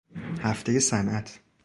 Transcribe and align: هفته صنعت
هفته 0.41 0.79
صنعت 0.79 1.39